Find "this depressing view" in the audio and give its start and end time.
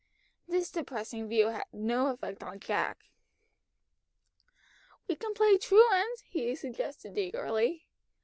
0.47-1.49